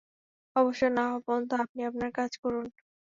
অবসর 0.55 0.89
না 0.91 1.03
হওয়া 1.07 1.21
পর্যন্ত 1.25 1.51
আপনি 1.63 1.79
আপনার 1.89 2.09
কাজ 2.17 2.31
করুন। 2.37 2.65